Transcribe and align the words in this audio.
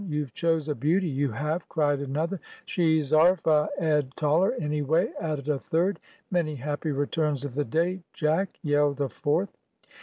"You've 0.07 0.33
chose 0.33 0.67
a 0.67 0.73
beauty, 0.73 1.07
you 1.07 1.29
have," 1.29 1.69
cried 1.69 1.99
another. 1.99 2.39
"She's 2.65 3.13
'arf 3.13 3.45
a 3.45 3.69
'ead 3.79 4.15
taller, 4.15 4.53
anyway," 4.53 5.09
added 5.21 5.47
a 5.47 5.59
third. 5.59 5.99
"Many 6.31 6.55
happy 6.55 6.91
returns 6.91 7.45
of 7.45 7.53
the 7.53 7.65
day, 7.65 8.01
Jack!" 8.11 8.57
yelled 8.63 8.99
a 8.99 9.09
fourth. 9.09 9.55